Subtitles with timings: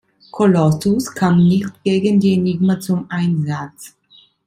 [0.31, 3.95] Colossus kam nicht gegen die Enigma zum Einsatz.